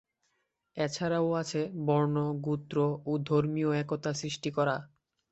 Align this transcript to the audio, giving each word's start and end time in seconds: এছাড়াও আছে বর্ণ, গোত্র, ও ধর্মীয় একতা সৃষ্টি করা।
এছাড়াও 0.77 1.29
আছে 1.41 1.59
বর্ণ, 1.85 2.15
গোত্র, 2.41 2.77
ও 3.05 3.21
ধর্মীয় 3.27 3.69
একতা 3.81 4.11
সৃষ্টি 4.13 4.49
করা। 4.51 4.75